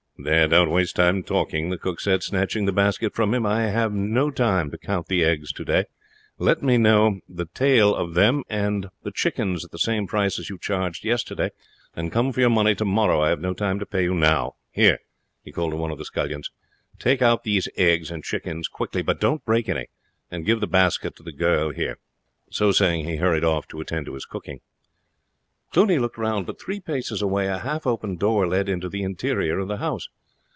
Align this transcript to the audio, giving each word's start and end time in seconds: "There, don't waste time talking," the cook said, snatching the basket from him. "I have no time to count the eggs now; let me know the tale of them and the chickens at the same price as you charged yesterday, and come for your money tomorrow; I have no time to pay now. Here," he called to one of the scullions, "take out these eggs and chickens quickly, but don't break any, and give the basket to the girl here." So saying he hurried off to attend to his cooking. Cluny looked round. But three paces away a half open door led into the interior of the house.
"There, 0.23 0.47
don't 0.47 0.69
waste 0.69 0.97
time 0.97 1.23
talking," 1.23 1.71
the 1.71 1.79
cook 1.79 1.99
said, 1.99 2.21
snatching 2.21 2.67
the 2.67 2.71
basket 2.71 3.15
from 3.15 3.33
him. 3.33 3.43
"I 3.43 3.69
have 3.71 3.91
no 3.91 4.29
time 4.29 4.69
to 4.69 4.77
count 4.77 5.07
the 5.07 5.23
eggs 5.25 5.51
now; 5.57 5.85
let 6.37 6.61
me 6.61 6.77
know 6.77 7.21
the 7.27 7.45
tale 7.45 7.95
of 7.95 8.13
them 8.13 8.43
and 8.47 8.91
the 9.01 9.09
chickens 9.09 9.65
at 9.65 9.71
the 9.71 9.79
same 9.79 10.05
price 10.05 10.37
as 10.37 10.47
you 10.47 10.59
charged 10.59 11.03
yesterday, 11.05 11.49
and 11.95 12.11
come 12.11 12.31
for 12.31 12.39
your 12.39 12.51
money 12.51 12.75
tomorrow; 12.75 13.19
I 13.19 13.29
have 13.29 13.41
no 13.41 13.55
time 13.55 13.79
to 13.79 13.85
pay 13.87 14.07
now. 14.09 14.53
Here," 14.69 14.99
he 15.43 15.51
called 15.51 15.71
to 15.71 15.77
one 15.77 15.89
of 15.89 15.97
the 15.97 16.05
scullions, 16.05 16.51
"take 16.99 17.23
out 17.23 17.43
these 17.43 17.67
eggs 17.75 18.11
and 18.11 18.23
chickens 18.23 18.67
quickly, 18.67 19.01
but 19.01 19.19
don't 19.19 19.43
break 19.43 19.67
any, 19.69 19.87
and 20.29 20.45
give 20.45 20.59
the 20.59 20.67
basket 20.67 21.15
to 21.15 21.23
the 21.23 21.31
girl 21.33 21.71
here." 21.71 21.97
So 22.51 22.71
saying 22.71 23.05
he 23.05 23.15
hurried 23.15 23.43
off 23.43 23.67
to 23.69 23.81
attend 23.81 24.05
to 24.05 24.13
his 24.13 24.25
cooking. 24.25 24.59
Cluny 25.73 25.97
looked 25.99 26.17
round. 26.17 26.45
But 26.47 26.59
three 26.59 26.81
paces 26.81 27.21
away 27.21 27.47
a 27.47 27.59
half 27.59 27.87
open 27.87 28.17
door 28.17 28.45
led 28.45 28.67
into 28.67 28.89
the 28.89 29.03
interior 29.03 29.57
of 29.59 29.69
the 29.69 29.77
house. 29.77 30.09